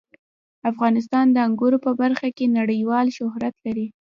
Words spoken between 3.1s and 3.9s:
شهرت لري.